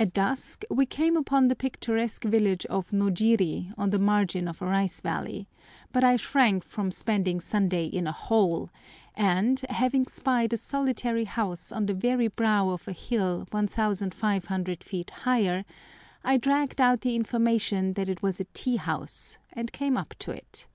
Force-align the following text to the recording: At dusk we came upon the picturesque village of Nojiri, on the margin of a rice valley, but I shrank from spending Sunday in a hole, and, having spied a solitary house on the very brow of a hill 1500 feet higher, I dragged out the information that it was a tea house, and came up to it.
At 0.00 0.12
dusk 0.14 0.64
we 0.68 0.84
came 0.84 1.16
upon 1.16 1.46
the 1.46 1.54
picturesque 1.54 2.24
village 2.24 2.66
of 2.66 2.90
Nojiri, 2.90 3.72
on 3.78 3.90
the 3.90 3.98
margin 4.00 4.48
of 4.48 4.60
a 4.60 4.66
rice 4.66 5.00
valley, 5.00 5.46
but 5.92 6.02
I 6.02 6.16
shrank 6.16 6.64
from 6.64 6.90
spending 6.90 7.38
Sunday 7.38 7.86
in 7.86 8.08
a 8.08 8.10
hole, 8.10 8.70
and, 9.14 9.60
having 9.70 10.06
spied 10.08 10.52
a 10.52 10.56
solitary 10.56 11.26
house 11.26 11.70
on 11.70 11.86
the 11.86 11.94
very 11.94 12.26
brow 12.26 12.70
of 12.70 12.88
a 12.88 12.92
hill 12.92 13.46
1500 13.52 14.82
feet 14.82 15.10
higher, 15.10 15.64
I 16.24 16.36
dragged 16.36 16.80
out 16.80 17.02
the 17.02 17.14
information 17.14 17.92
that 17.92 18.08
it 18.08 18.22
was 18.24 18.40
a 18.40 18.44
tea 18.54 18.74
house, 18.74 19.38
and 19.52 19.70
came 19.72 19.96
up 19.96 20.14
to 20.18 20.32
it. 20.32 20.66